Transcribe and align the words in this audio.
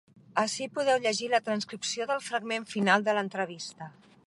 Ací 0.43 0.65
podeu 0.77 0.97
llegir 1.03 1.27
la 1.33 1.41
transcripció 1.51 2.09
del 2.13 2.23
fragment 2.31 2.67
final 2.73 3.07
de 3.09 3.15
l’entrevista. 3.19 3.93